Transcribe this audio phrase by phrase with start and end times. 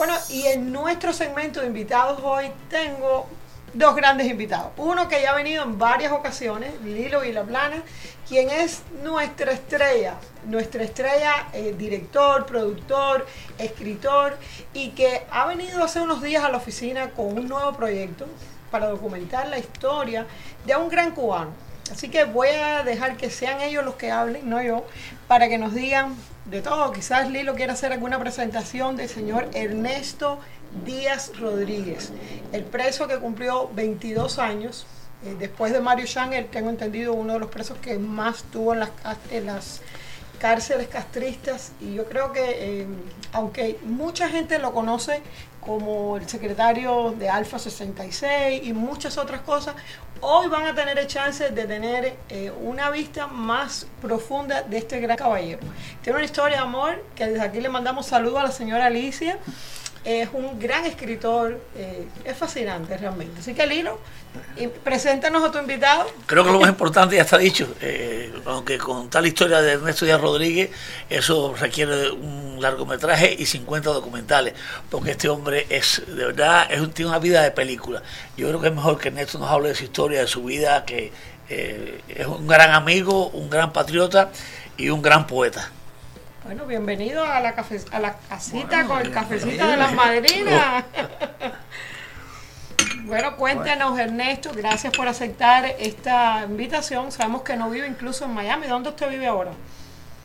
[0.00, 3.26] Bueno, y en nuestro segmento de invitados hoy tengo
[3.74, 4.72] dos grandes invitados.
[4.78, 7.82] Uno que ya ha venido en varias ocasiones, Lilo y la Plana,
[8.26, 10.14] quien es nuestra estrella,
[10.46, 13.26] nuestra estrella, eh, director, productor,
[13.58, 14.38] escritor,
[14.72, 18.24] y que ha venido hace unos días a la oficina con un nuevo proyecto
[18.70, 20.26] para documentar la historia
[20.64, 21.50] de un gran cubano
[21.90, 24.86] Así que voy a dejar que sean ellos los que hablen, no yo,
[25.26, 26.14] para que nos digan
[26.50, 26.92] de todo.
[26.92, 30.40] Quizás Lilo quiera hacer alguna presentación del señor Ernesto
[30.84, 32.12] Díaz Rodríguez,
[32.52, 34.86] el preso que cumplió 22 años.
[35.24, 38.80] Eh, después de Mario Chang, tengo entendido, uno de los presos que más tuvo en
[38.80, 38.90] las,
[39.30, 39.80] en las
[40.38, 41.72] cárceles castristas.
[41.80, 42.86] Y yo creo que, eh,
[43.32, 45.22] aunque mucha gente lo conoce
[45.60, 49.74] como el secretario de Alfa 66 y muchas otras cosas,
[50.20, 55.00] hoy van a tener el chance de tener eh, una vista más profunda de este
[55.00, 55.60] gran caballero.
[56.02, 59.38] Tiene una historia de amor que desde aquí le mandamos saludos a la señora Alicia.
[60.04, 63.40] Es un gran escritor, eh, es fascinante realmente.
[63.40, 63.98] Así que Lilo,
[64.82, 66.10] preséntanos a tu invitado.
[66.26, 70.06] Creo que lo más importante ya está dicho, eh, aunque con tal historia de Ernesto
[70.06, 70.70] Díaz Rodríguez,
[71.10, 74.54] eso requiere un largometraje y 50 documentales,
[74.90, 78.02] porque este hombre es, de verdad, es un, tiene una vida de película.
[78.36, 80.84] Yo creo que es mejor que Ernesto nos hable de su historia, de su vida,
[80.84, 81.12] que
[81.50, 84.30] eh, es un gran amigo, un gran patriota
[84.76, 85.70] y un gran poeta.
[86.42, 87.54] Bueno, bienvenido a la,
[87.92, 90.84] a la casita con el cafecito de las madrinas.
[93.04, 97.12] bueno, cuéntanos Ernesto, gracias por aceptar esta invitación.
[97.12, 98.66] Sabemos que no vive incluso en Miami.
[98.68, 99.52] ¿Dónde usted vive ahora?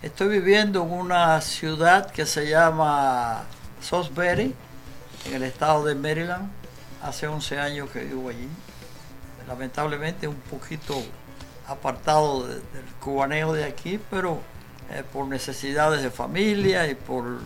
[0.02, 3.44] Estoy viviendo en una ciudad que se llama
[3.82, 4.56] Salisbury,
[5.26, 6.50] en el estado de Maryland.
[7.04, 8.48] Hace 11 años que vivo allí.
[9.50, 10.96] Lamentablemente un poquito
[11.68, 12.62] apartado del
[13.02, 14.40] cubaneo de aquí, pero
[14.92, 17.40] eh, por necesidades de familia y por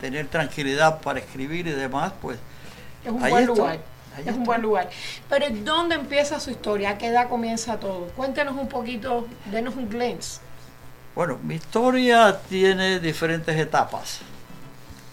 [0.00, 2.38] tener tranquilidad para escribir y demás, pues
[3.04, 3.78] es un buen lugar.
[4.24, 4.90] Es un buen lugar.
[5.28, 6.90] Pero ¿dónde empieza su historia?
[6.90, 8.06] ¿A qué edad comienza todo?
[8.16, 10.40] Cuéntenos un poquito, denos un glance.
[11.14, 14.20] Bueno, mi historia tiene diferentes etapas.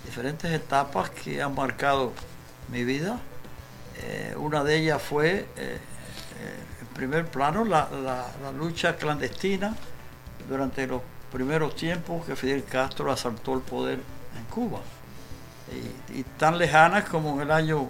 [0.06, 2.14] Diferentes etapas que han marcado
[2.70, 3.20] mi vida.
[4.02, 5.78] Eh, una de ellas fue, eh,
[6.82, 9.76] en primer plano, la, la lucha clandestina
[10.50, 11.02] durante los
[11.32, 14.00] primeros tiempos que Fidel Castro asaltó el poder
[14.38, 14.80] en Cuba.
[16.14, 17.90] Y, tan lejanas como en el año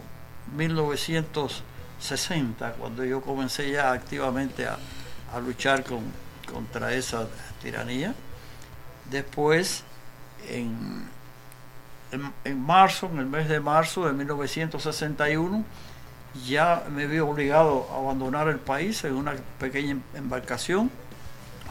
[0.56, 4.78] 1960, cuando yo comencé ya activamente a,
[5.40, 5.84] luchar
[6.52, 7.28] contra esa
[7.62, 8.16] tiranía.
[9.12, 9.84] Después,
[10.50, 11.08] en,
[12.44, 15.64] en, marzo, en el mes de marzo de 1961,
[16.48, 20.90] ya me vi obligado a abandonar el país en una pequeña embarcación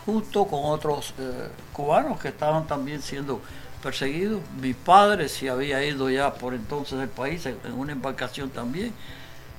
[0.07, 3.41] junto con otros eh, cubanos que estaban también siendo
[3.83, 4.41] perseguidos.
[4.63, 8.95] Mi padre se había ido ya por entonces del país en, una embarcación también.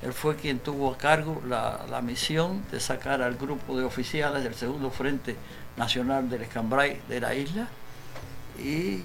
[0.01, 4.55] Él fue quien tuvo a cargo la, misión de sacar al grupo de oficiales del
[4.55, 5.35] segundo Frente
[5.75, 7.67] Nacional del Escambray de la isla.
[8.57, 9.01] Y,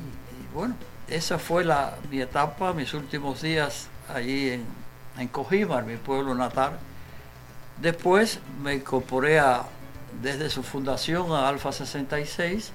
[0.54, 0.76] bueno,
[1.08, 4.64] esa fue la, mi etapa, mis últimos días allí en,
[5.18, 6.78] en Cojimar, mi pueblo natal.
[7.80, 9.64] Después me incorporé a,
[10.20, 12.72] desde su fundación a Alfa 66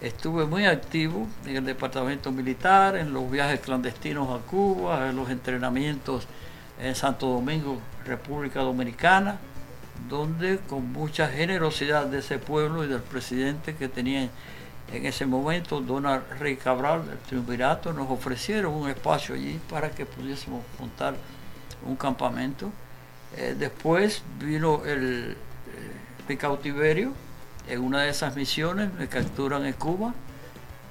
[0.00, 5.30] estuve muy activo en el departamento militar, en los viajes clandestinos a Cuba, en los
[5.30, 6.26] entrenamientos
[6.80, 9.38] en Santo Domingo, República Dominicana,
[10.08, 14.28] donde con mucha generosidad de ese pueblo y del presidente que tenía
[14.92, 20.04] en ese momento, Donald Rey Cabral, del triunvirato, nos ofrecieron un espacio allí para que
[20.04, 21.14] pudiésemos montar
[21.84, 22.70] un campamento.
[23.36, 25.36] Eh, después vino el, eh,
[26.28, 27.12] mi cautiverio
[27.68, 30.14] en una de esas misiones, me capturan en Cuba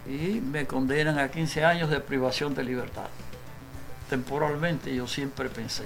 [0.07, 3.07] y me condenan a 15 años de privación de libertad.
[4.09, 5.85] Temporalmente yo siempre pensé.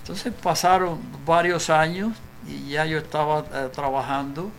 [0.00, 2.16] Entonces pasaron varios años
[2.48, 4.50] y ya yo estaba eh, trabajando,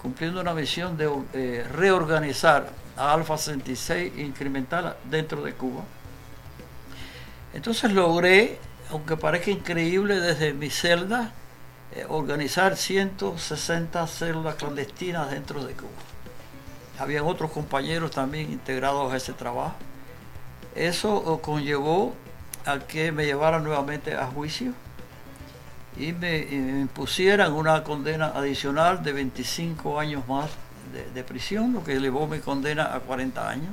[0.00, 5.82] cumpliendo una misión de eh, reorganizar a Alfa 66 incremental dentro de Cuba.
[7.54, 8.58] Entonces logré,
[8.90, 11.32] aunque parezca increíble desde mi celda,
[11.94, 15.90] eh, organizar 160 células clandestinas dentro de Cuba.
[16.98, 19.74] Habían otros compañeros también integrados a ese trabajo.
[20.74, 22.14] Eso conllevó
[22.64, 24.72] a que me llevaran nuevamente a juicio
[25.96, 30.50] y me, impusieran una condena adicional de 25 años más
[31.14, 33.70] de, prisión, lo que elevó mi condena a 40 años.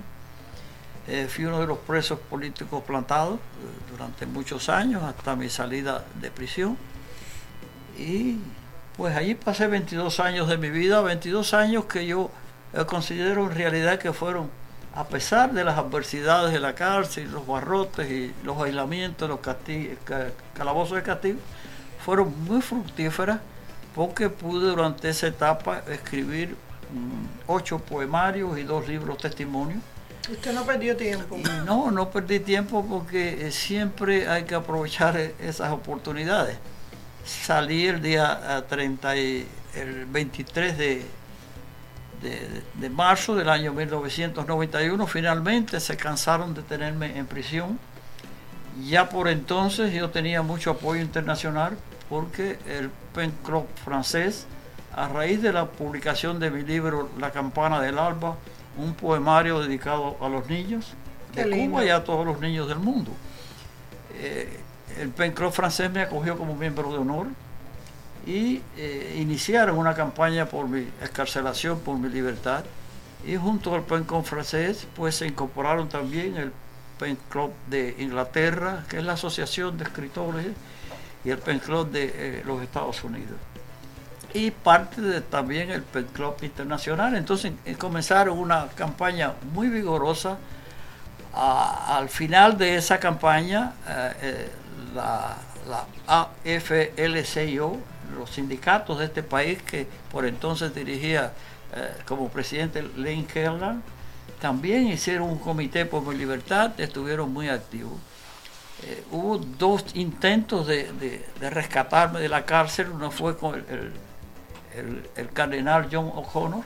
[1.08, 6.06] Eh, fui uno de los presos políticos plantados eh, durante muchos años hasta mi salida
[6.22, 6.78] de prisión.
[8.00, 8.38] Y
[8.96, 12.32] pues allí pasé 22 años de mi vida, 22 años que yo
[12.74, 14.50] eh, considero en realidad que fueron,
[14.96, 19.40] a pesar de las adversidades de la cárcel, los barrotes y los aislamientos, los
[20.54, 21.40] calabozos de castigo,
[22.04, 23.40] fueron muy fructíferas
[23.94, 26.56] porque pude durante esa etapa escribir
[26.94, 29.82] mm, ocho poemarios y dos libros testimonios.
[30.32, 31.38] ¿Usted no perdió tiempo?
[31.66, 36.58] no, no perdí tiempo porque eh, siempre hay que aprovechar e-, esas oportunidades
[37.30, 41.06] salí el día 30 y, el 23 de,
[42.76, 45.08] de, marzo del año 1991.
[45.08, 47.80] Finalmente se cansaron de tenerme en prisión.
[48.88, 51.78] Ya por entonces yo tenía mucho apoyo internacional
[52.10, 54.48] porque el Pen Club francés,
[54.96, 58.38] a raíz de la publicación de mi libro La campana del alba,
[58.78, 60.94] un poemario dedicado a los niños
[61.36, 63.12] de Cuba y a todos los niños del mundo.
[64.16, 64.60] Eh,
[64.98, 67.28] el Pen Club francés me acogió como miembro de honor
[68.26, 72.64] y eh, iniciaron una campaña por mi escarcelación, por mi libertad.
[73.26, 76.52] Y junto al Pen Club francés, pues se incorporaron también el
[76.98, 80.48] Pen Club de Inglaterra, que es la Asociación de Escritores,
[81.24, 83.36] y el Pen Club de eh, los Estados Unidos.
[84.34, 87.16] Y parte de también el Pen Club Internacional.
[87.16, 90.38] Entonces eh, comenzaron una campaña muy vigorosa.
[91.34, 93.74] al final de esa campaña,
[94.94, 95.38] la,
[95.68, 97.78] la AFL-CIO,
[98.18, 101.34] los sindicatos de este país que por entonces dirigía
[101.76, 103.84] eh, como presidente Lane Kellan,
[104.42, 107.94] también hicieron un comité por mi libertad, estuvieron muy activos.
[108.84, 113.94] Eh, hubo dos intentos de, rescatarme de la cárcel, uno fue con el,
[115.16, 116.64] el, cardenal John O'Connor,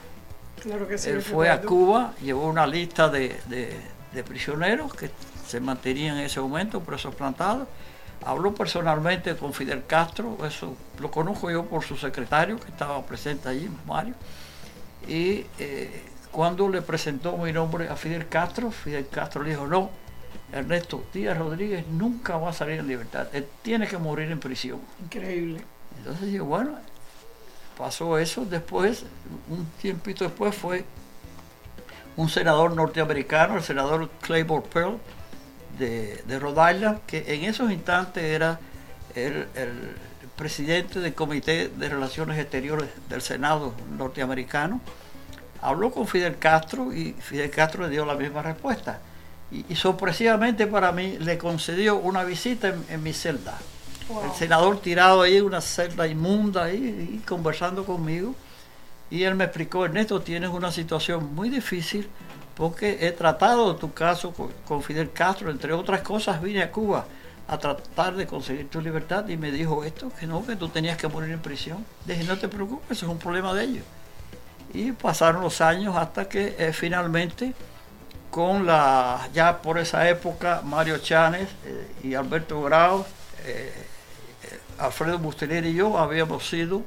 [0.62, 3.36] claro que él fue a Cuba, llevó una lista de,
[4.12, 5.10] de prisioneros que
[5.46, 7.66] se mantenían en ese momento, presos plantados,
[8.24, 13.48] Habló personalmente con Fidel Castro, eso lo conozco yo por su secretario que estaba presente
[13.48, 14.14] allí, Mario.
[15.06, 16.02] Y eh,
[16.32, 19.90] cuando le presentó mi nombre a Fidel Castro, Fidel Castro le dijo, no,
[20.52, 24.80] Ernesto Díaz Rodríguez nunca va a salir en libertad, él tiene que morir en prisión.
[25.02, 25.62] Increíble.
[25.98, 26.78] Entonces yo, bueno,
[27.76, 28.44] pasó eso.
[28.44, 29.04] Después,
[29.48, 30.84] un tiempito después fue
[32.16, 34.98] un senador norteamericano, el senador Claiborne Pearl,
[35.78, 38.58] de, de Rhode Island, que en esos instantes era
[39.14, 39.46] el,
[40.36, 44.80] presidente del Comité de Relaciones Exteriores del Senado norteamericano,
[45.62, 48.98] habló con Fidel Castro y Fidel Castro le dio la misma respuesta.
[49.52, 53.56] Y, sorpresivamente para mí le concedió una visita en, mi celda.
[54.24, 58.34] El senador tirado ahí en una celda inmunda ahí, y conversando conmigo.
[59.10, 62.08] Y él me explicó, Ernesto, tienes una situación muy difícil
[62.56, 64.32] porque he tratado tu caso
[64.66, 67.04] con, Fidel Castro, entre otras cosas vine a Cuba
[67.48, 70.96] a tratar de conseguir tu libertad y me dijo esto, que no, que tú tenías
[70.96, 71.84] que morir en prisión.
[72.06, 73.84] Dije, no te preocupes, eso es un problema de ellos.
[74.72, 77.52] Y pasaron los años hasta que eh, finalmente,
[78.30, 83.04] con la, ya por esa época, Mario Chanes eh, y Alberto Grau,
[83.44, 83.72] eh,
[84.78, 86.82] Alfredo Busteler y yo habíamos sido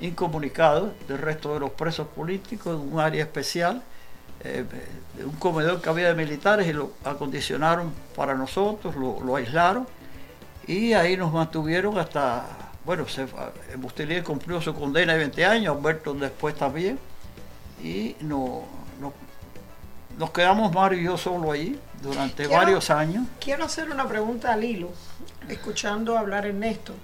[0.00, 3.82] incomunicados del resto de los presos políticos en un área especial
[4.42, 4.64] eh,
[5.24, 9.86] un comedor que había de militares y lo acondicionaron para nosotros, lo, aislaron
[10.66, 12.44] y ahí nos mantuvieron hasta,
[12.84, 13.26] bueno, se,
[13.76, 16.98] Bustelier cumplió su condena de 20 años, Alberto después también,
[17.82, 18.64] y no,
[19.00, 19.12] nos
[20.18, 23.26] nos quedamos Mario y yo solo ahí durante varios años.
[23.40, 24.90] Quiero hacer una pregunta a Lilo,
[25.48, 26.94] escuchando hablar Ernesto.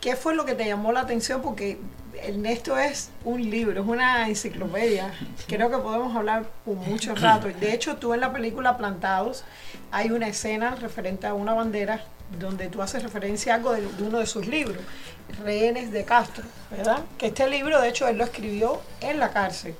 [0.00, 1.40] ¿Qué fue lo que te llamó la atención?
[1.42, 1.78] Porque
[2.22, 5.12] Ernesto es un libro, es una enciclopedia.
[5.46, 7.48] Creo que podemos hablar por mucho rato.
[7.48, 9.44] De hecho, tú en la película Plantados
[9.90, 12.04] hay una escena referente a una bandera
[12.38, 14.82] donde tú haces referencia a algo de, de, uno de sus libros,
[15.42, 17.00] Rehenes de Castro, ¿verdad?
[17.18, 19.74] Que este libro, de hecho, él lo escribió en la cárcel.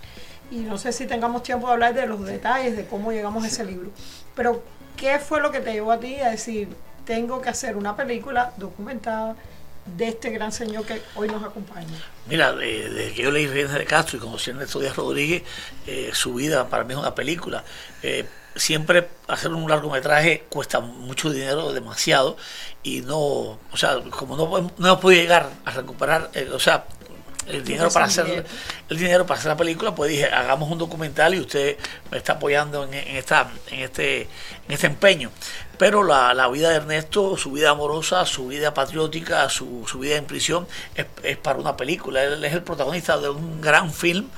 [0.50, 3.46] Y no sé si tengamos tiempo de hablar de los detalles de cómo llegamos a
[3.46, 3.90] ese libro.
[4.36, 4.62] Pero,
[4.96, 6.68] ¿qué fue lo que te llevó a ti a decir,
[7.04, 9.36] tengo que hacer una película documentada
[9.86, 11.86] de este gran señor que hoy nos acompaña?
[12.26, 15.42] Mira, desde que yo leí Rehenes de Castro y conocí a Ernesto Díaz Rodríguez,
[15.86, 17.64] eh, su vida para mí es una película.
[18.02, 18.26] Eh,
[18.56, 22.36] siempre hacer un largometraje cuesta mucho dinero, demasiado,
[22.82, 26.84] y no, o sea, como no, no puedo llegar a recuperar, eh, o sea,
[27.46, 28.46] el dinero para hacer
[28.88, 31.76] el dinero para hacer la película pues dije hagamos un documental y usted
[32.10, 34.28] me está apoyando en, en esta en este en
[34.68, 35.30] este empeño
[35.78, 40.16] pero la, la, vida de Ernesto su vida amorosa su vida patriótica su, su vida
[40.16, 42.22] en prisión es, es, para una película.
[42.22, 44.28] Él es el protagonista de un gran film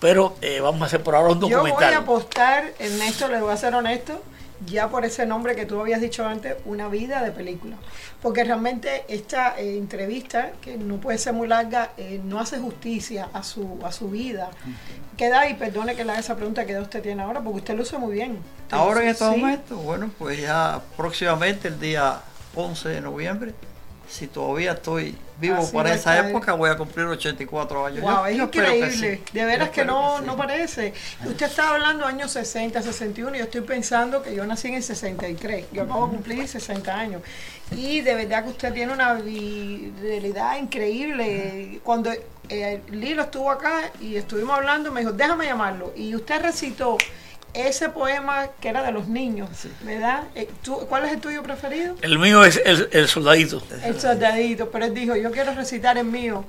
[0.00, 3.40] pero eh, vamos a hacer por ahora un documental yo voy a apostar Ernesto le
[3.40, 4.22] voy a ser honesto
[4.66, 7.76] ya por ese nombre que tú habías dicho antes, una vida de película.
[8.20, 13.28] Porque realmente esta eh, entrevista, que no puede ser muy larga, eh, no hace justicia
[13.32, 14.50] a su, a su vida.
[15.16, 17.82] Queda, y perdone que le haga esa pregunta que usted tiene ahora, porque usted lo
[17.82, 18.38] usa muy bien.
[18.70, 19.40] Ahora en estos sí.
[19.40, 22.20] momentos, bueno, pues ya próximamente el día
[22.54, 23.54] 11 de noviembre,
[24.10, 28.00] si todavía estoy vivo Así para esa época, voy a cumplir 84 años.
[28.02, 28.90] Wow, Yo- es yo increíble.
[28.90, 29.22] sí.
[29.32, 30.24] De veras Yo que no, sí.
[30.26, 30.92] no parece.
[31.24, 33.36] Usted está hablando años 60, 61.
[33.36, 35.66] Yo estoy pensando que yo nací en el 63.
[35.72, 37.22] Yo acabo de cumplir 60 años.
[37.74, 41.80] Y de verdad que usted tiene una virilidad increíble.
[41.84, 42.10] Cuando
[42.48, 45.92] eh, Lilo estuvo acá y estuvimos hablando, me dijo, déjame llamarlo.
[45.96, 46.98] Y usted recitó
[47.54, 49.48] ese poema que era de los niños,
[49.82, 50.24] ¿verdad?
[50.34, 51.96] Eh, ¿tú- ¿Cuál es el tuyo preferido?
[52.02, 56.04] el mío es el, el soldadito El soldadito, pero él dijo, yo quiero recitar el
[56.06, 56.44] mío.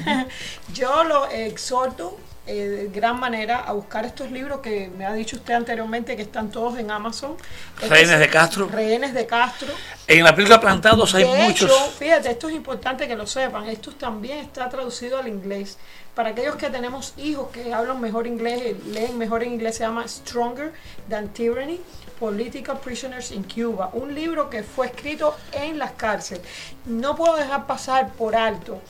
[0.74, 5.36] yo lo exhorto eh, de gran manera a buscar estos libros que me ha dicho
[5.36, 7.36] usted anteriormente que están todos en Amazon.
[7.80, 8.68] Rehenes es- de Castro.
[8.68, 9.68] Rehenes de Castro.
[10.06, 13.66] en la película Plantados hay de muchos hecho, fíjate, esto es importante que lo sepan.
[13.68, 15.76] Esto también está traducido al inglés.
[16.14, 19.84] Para aquellos que tenemos hijos que hablan mejor inglés, eh, leen mejor en inglés, se
[19.84, 20.72] llama Stronger
[21.08, 21.80] Than Tyranny.
[22.18, 26.42] Political Prisoners in Cuba, un libro que fue escrito en las cárceles.
[26.86, 28.80] No puedo dejar pasar por alto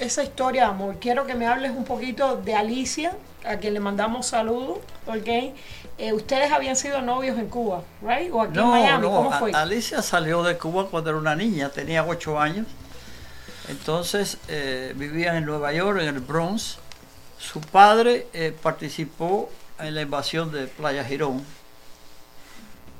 [0.00, 0.96] esa historia amor.
[1.00, 3.12] Quiero que me hables un poquito de Alicia,
[3.44, 5.54] a quien le mandamos saludos, ¿ok?
[5.98, 8.32] Eh, ustedes habían sido novios en Cuba, ¿right?
[8.32, 9.52] O aquí en Miami, no, ¿cómo fue?
[9.52, 12.66] Alicia salió de Cuba cuando era una niña, tenía ocho años.
[13.68, 16.78] Entonces eh, vivía en Nueva York, en el Bronx.
[17.38, 21.44] Su padre eh, participó en la invasión de Playa Girón.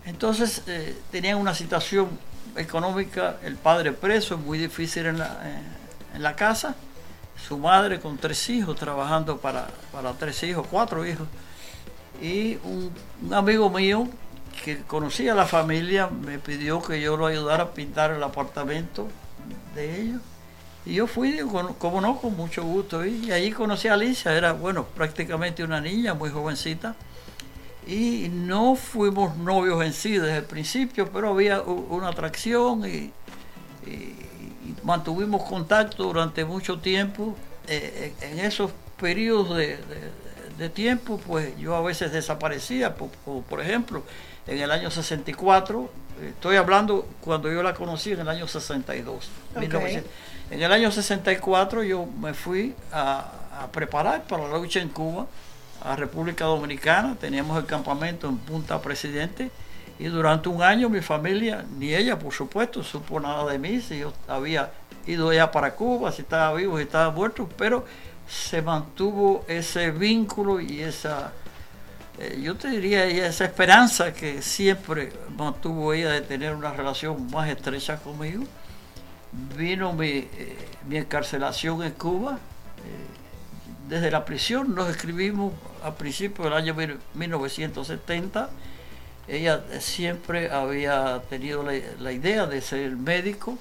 [0.07, 2.09] Entonces eh, tenían una situación
[2.57, 5.63] económica, el padre preso, muy difícil en la, eh,
[6.15, 6.75] en la casa.
[7.49, 11.27] Su madre con tres hijos, trabajando para, para tres hijos, cuatro hijos
[12.23, 12.93] y un,
[13.33, 14.09] amigo mío
[14.65, 19.09] que conocía la familia me pidió que yo lo ayudara a pintar el apartamento
[19.75, 20.21] de ellos.
[20.87, 23.05] Y yo fui, digo, "Con- como no, con mucho gusto.
[23.05, 26.95] Y ahí conocí a Alicia, era, bueno, prácticamente una niña, muy jovencita.
[27.87, 33.13] Y no fuimos novios en sí desde el principio, pero había una atracción y
[34.83, 37.37] mantuvimos contacto durante mucho tiempo.
[37.69, 40.25] Eh, en en esos periodos de, de-
[40.59, 44.03] de tiempo, pues yo a veces desaparecía, po- como por ejemplo,
[44.47, 45.91] en el año 64,
[46.21, 49.29] eh, estoy hablando cuando yo la conocí en el año 62.
[49.55, 49.61] Ok.
[49.61, 50.11] 1900.
[50.51, 53.31] En el año 64 yo me fui a,
[53.63, 55.27] a preparar para la lucha en Cuba,
[55.83, 59.51] a República Dominicana, teníamos el campamento en Punta Presidente
[59.99, 63.99] y durante un año mi familia, ni ella por supuesto, supo nada de mí, si
[64.01, 64.71] yo había
[65.07, 67.85] ido ya para Cuba, si estaba vivo, si estaba muerto, pero
[68.29, 71.33] se mantuvo ese vínculo y esa,
[72.19, 77.49] eh, yo te diría, esa esperanza que siempre mantuvo ella de tener una relación más
[77.49, 78.45] estrecha conmigo.
[79.57, 80.57] Vino mi, eh,
[80.91, 82.39] encarcelación en Cuba.
[82.79, 88.49] eh, desde la prisión nos escribimos a principios del año mil- 1970.
[89.27, 93.57] Ella siempre había tenido la, idea de ser médico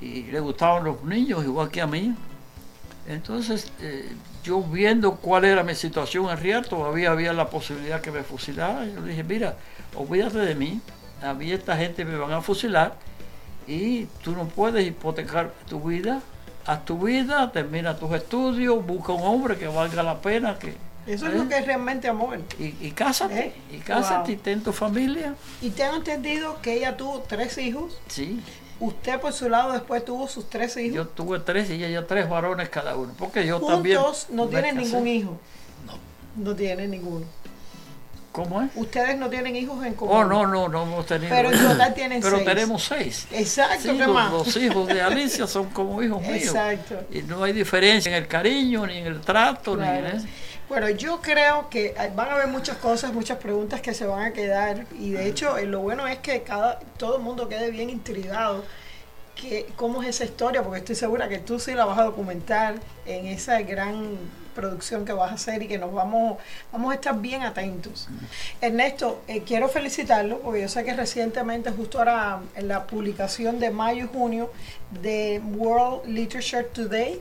[0.00, 2.14] y le gustaban los niños igual que a mí.
[3.06, 4.10] Entonces, eh,
[4.42, 8.86] yo viendo cuál era mi situación en Rial, todavía había la posibilidad que me fusilara.
[8.86, 9.56] Yo dije, mira,
[9.94, 10.80] olvídate de mí,
[11.22, 12.94] a mí esta gente me van a fusilar
[13.66, 16.20] y tú no puedes hipotecar tu vida.
[16.64, 21.26] Haz tu vida, termina tus estudios, busca un hombre que valga la pena, que, Eso
[21.26, 22.38] es lo que es realmente amor.
[22.58, 23.52] Y, y cásate, ¿Eh?
[23.72, 24.30] y cásate, Wow.
[24.30, 25.34] y ten tu familia.
[25.60, 27.98] Y tengo entendido que ella tuvo tres hijos.
[28.08, 28.40] Sí,
[28.80, 30.96] Usted por su lado después tuvo sus tres hijos.
[30.96, 33.12] yo tuve tres y ella tres varones cada uno.
[33.16, 33.98] Porque yo también.
[33.98, 34.86] Juntos no me tienen casé.
[34.88, 35.40] ningún hijo.
[36.36, 37.26] No tienen ninguno.
[38.32, 38.70] ¿Cómo es?
[38.76, 40.16] Ustedes no tienen hijos en común.
[40.16, 41.28] Oh, no, no, no hemos tenido.
[41.28, 42.48] Pero en total tienen Pero seis.
[42.48, 43.26] tenemos seis.
[43.30, 44.32] Exacto, Sí, ¿qué los, más?
[44.32, 46.34] los hijos de Alicia son como hijos míos.
[46.46, 46.96] Exacto.
[47.12, 50.26] Y no hay diferencia en el cariño, ni en el trato, ni en eso.
[50.72, 54.32] Bueno, yo creo que van a haber muchas cosas, muchas preguntas que se van a
[54.32, 57.90] quedar y de hecho eh, lo bueno es que cada todo el mundo quede bien
[57.90, 58.64] intrigado
[59.34, 62.76] que cómo es esa historia, porque estoy segura que tú sí la vas a documentar
[63.04, 64.16] en esa gran
[64.54, 66.38] producción que vas a hacer y que nos vamos
[66.72, 68.08] vamos a estar bien atentos.
[68.62, 73.70] Ernesto, eh, quiero felicitarlo porque yo sé que recientemente, justo ahora en la publicación de
[73.70, 74.50] mayo y junio
[75.02, 77.20] de World Literature Today,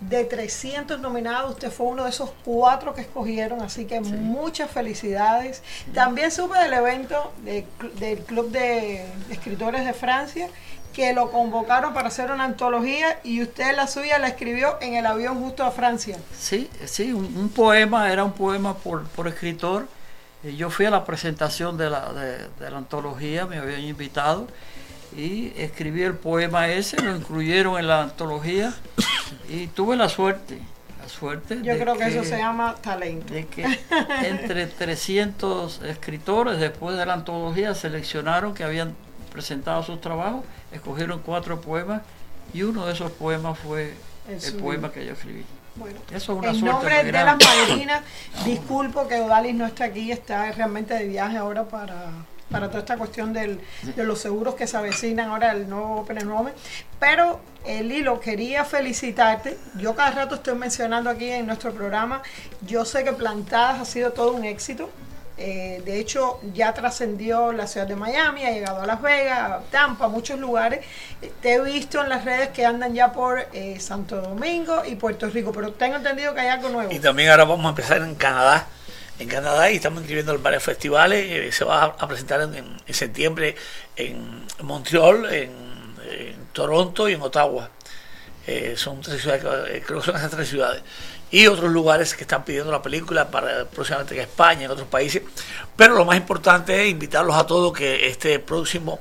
[0.00, 5.62] de 300 nominados, usted fue uno de esos cuatro que escogieron, así que muchas felicidades.
[5.94, 7.66] También supe del evento de-
[7.98, 10.48] del Club de Escritores de Francia,
[10.92, 15.06] que lo convocaron para hacer una antología y usted la suya la escribió en el
[15.06, 16.16] avión justo a Francia.
[16.36, 19.86] Sí, sí, un, un poema, era un poema por, por escritor.
[20.42, 24.46] Y yo fui a la presentación de la, de, de la antología, me habían invitado
[25.16, 28.74] y escribí el poema ese, lo incluyeron en la antología
[29.48, 30.58] y tuve la suerte,
[31.00, 31.58] la suerte.
[31.62, 33.32] Yo de creo que, eso se llama talento.
[33.32, 33.64] de que
[34.24, 38.94] entre 300 escritores después de la antología seleccionaron que habían
[39.32, 42.02] presentado sus trabajos, escogieron cuatro poemas
[42.52, 43.94] y uno de esos poemas fue
[44.28, 45.44] El poema que yo escribí.
[45.76, 48.02] Bueno, Eso es una en nombre de las madrinas,
[48.44, 52.10] disculpo que Odalis no está aquí, está realmente de viaje ahora para,
[52.50, 56.18] para toda esta cuestión del, de los seguros que se avecinan ahora el nuevo Open
[56.18, 56.56] Enrollment.
[56.98, 59.58] Pero, Lilo, quería felicitarte.
[59.76, 62.22] Yo cada rato estoy mencionando aquí en nuestro programa,
[62.66, 64.90] yo sé que Plantadas ha sido todo un éxito.
[65.40, 70.08] Eh, de hecho, ya trascendió la ciudad de Miami, ha llegado a Las Vegas, Tampa,
[70.08, 70.84] muchos lugares.
[71.22, 74.96] Eh, Te he visto en las redes que andan ya por eh, Santo Domingo y
[74.96, 76.90] Puerto Rico, pero tengo entendido que hay algo nuevo.
[76.90, 78.66] Y también ahora vamos a empezar en Canadá.
[79.18, 81.26] En Canadá y estamos inscribiendo en varios festivales.
[81.28, 83.56] eh, se va a, presentar en, septiembre
[83.96, 85.68] en Montreal, en,
[86.52, 87.68] Toronto y en Ottawa.
[88.46, 90.82] Eh, son tres ciudades, eh, creo que son esas tres ciudades.
[91.30, 95.22] Y otros lugares que están pidiendo la película para próximamente en España, en otros países.
[95.76, 98.98] Pero lo más importante es invitarlos a todos que este próximo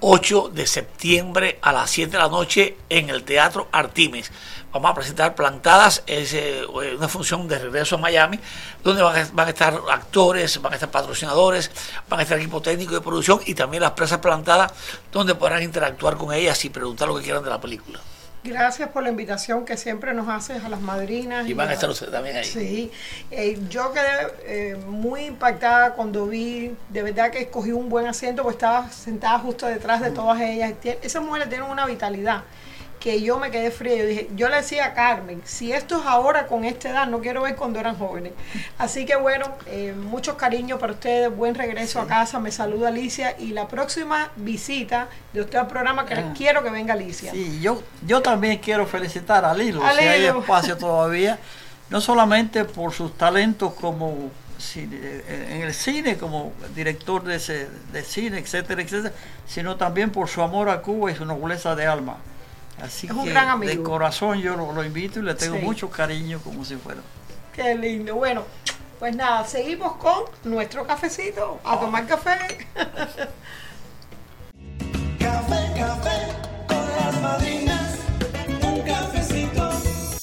[0.00, 4.30] 8 de septiembre a las 7 de la noche en el Teatro Artimes.
[4.72, 8.38] Vamos a presentar Plantadas, es eh, una función de regreso a Miami,
[8.84, 11.70] donde van a, van a estar actores, van a estar patrocinadores,
[12.08, 14.72] van a estar equipo técnico de producción y también las presas plantadas,
[15.12, 18.00] donde podrán interactuar con ellas y preguntar lo que quieran de la película.
[18.46, 21.48] Gracias por la invitación que siempre nos haces a las madrinas.
[21.48, 22.44] Y van a estar ustedes también ahí.
[22.44, 22.90] Sí,
[23.30, 28.42] eh, yo quedé eh, muy impactada cuando vi, de verdad que escogí un buen asiento,
[28.42, 30.72] porque estaba sentada justo detrás de todas ellas.
[31.02, 32.42] Esas mujeres tienen una vitalidad
[33.00, 33.96] que yo me quedé fría.
[33.96, 37.20] Yo dije, yo le decía a Carmen, si esto es ahora con esta edad, no
[37.20, 38.32] quiero ver cuando eran jóvenes.
[38.78, 43.36] Así que bueno, eh, muchos cariños para ustedes, buen regreso a casa, me saluda Alicia
[43.38, 46.32] y la próxima visita de usted al programa, que Ah.
[46.36, 47.32] quiero que venga Alicia.
[47.32, 51.38] Sí, yo, yo también quiero felicitar a Lilo, A si hay espacio todavía,
[51.90, 54.30] no solamente por sus talentos como
[54.74, 59.14] eh, en el cine, como director de, ese- de cine, etcétera, etcétera,
[59.46, 62.16] sino también por su amor a Cuba y su nobleza de alma.
[62.82, 63.70] Así Es un que gran amigo.
[63.72, 65.62] de corazón yo lo, lo invito y le tengo Sí.
[65.62, 67.00] mucho cariño como si fuera.
[67.54, 68.14] Qué lindo.
[68.16, 68.42] Bueno,
[68.98, 71.58] pues nada, seguimos con nuestro cafecito.
[71.64, 72.66] A tomar café.
[72.74, 73.28] Café,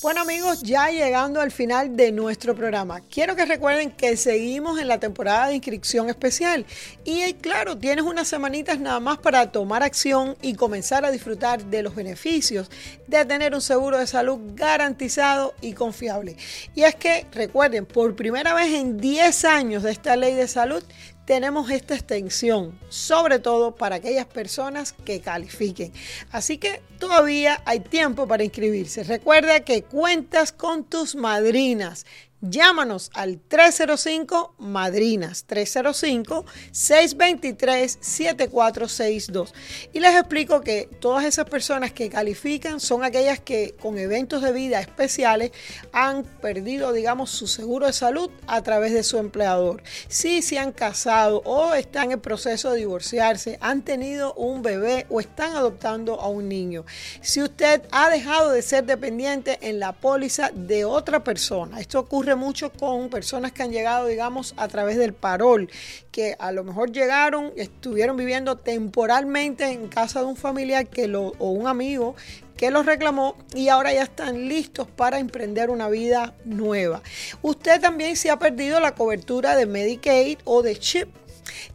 [0.04, 4.90] Bueno amigos, ya llegando al final de nuestro programa, quiero que recuerden que seguimos en
[4.90, 6.66] la temporada de inscripción especial
[7.06, 11.64] y eh, claro, tienes unas semanitas nada más para tomar acción y comenzar a disfrutar
[11.64, 12.70] de los beneficios
[13.08, 16.36] de tener un seguro de salud garantizado y confiable.
[16.76, 20.84] Y es que recuerden, por primera vez en 10 años de esta ley de salud,
[21.26, 25.94] tenemos esta extensión, sobre todo para aquellas personas que califiquen.
[26.32, 29.04] Así que todavía hay tiempo para inscribirse.
[29.04, 32.06] Recuerda que cuentas con tus madrinas.
[32.46, 39.54] Llámanos al 305 Madrinas 305 623 7462
[39.94, 44.52] y les explico que todas esas personas que califican son aquellas que con eventos de
[44.52, 45.52] vida especiales
[45.94, 49.82] han perdido digamos su seguro de salud a través de su empleador.
[50.10, 55.22] Si se han casado o están en proceso de divorciarse, han tenido un bebé o
[55.22, 56.84] están adoptando a un niño.
[57.22, 62.33] Si usted ha dejado de ser dependiente en la póliza de otra persona, esto ocurre
[62.36, 65.70] mucho con personas que han llegado, digamos, a través del parol,
[66.12, 71.34] que a lo mejor llegaron, estuvieron viviendo temporalmente en casa de un familiar que lo,
[71.40, 72.16] o un amigo
[72.58, 77.02] que los reclamó y ahora ya están listos para emprender una vida nueva.
[77.42, 81.10] Usted también se ha perdido la cobertura de Medicaid o de CHIP.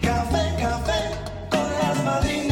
[0.01, 1.15] Café, café
[1.49, 2.48] con las madrinas.